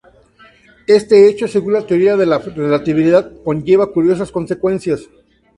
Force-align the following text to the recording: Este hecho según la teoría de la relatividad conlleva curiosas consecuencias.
Este 0.87 1.29
hecho 1.29 1.47
según 1.47 1.73
la 1.73 1.85
teoría 1.85 2.17
de 2.17 2.25
la 2.25 2.39
relatividad 2.39 3.29
conlleva 3.43 3.93
curiosas 3.93 4.31
consecuencias. 4.31 5.03